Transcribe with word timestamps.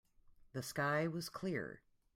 The 0.53 0.63
sky 0.63 1.05
was 1.07 1.29
clear. 1.29 1.83